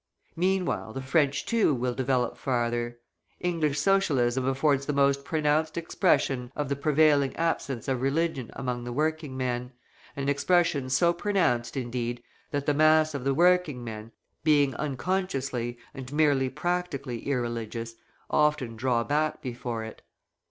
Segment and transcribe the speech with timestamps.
[0.35, 2.97] Meanwhile the French, too, will develop farther.
[3.39, 8.91] English Socialism affords the most pronounced expression of the prevailing absence of religion among the
[8.91, 9.73] working men,
[10.15, 14.11] an expression so pronounced indeed that the mass of the working men,
[14.43, 17.93] being unconsciously and merely practically irreligious,
[18.27, 20.01] often draw back before it.